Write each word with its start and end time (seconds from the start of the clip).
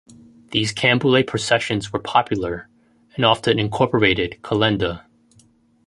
These 0.49 0.73
canboulay 0.73 1.27
processions 1.27 1.93
were 1.93 1.99
popular, 1.99 2.67
and 3.15 3.23
often 3.23 3.59
incorporated 3.59 4.39
kalenda. 4.41 5.03